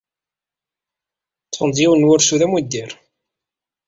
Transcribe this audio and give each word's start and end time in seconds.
Ḍḍfen-d 1.45 1.77
yiwen 1.81 2.01
n 2.03 2.07
wursu 2.07 2.35
d 2.39 2.41
amuddir. 2.45 2.91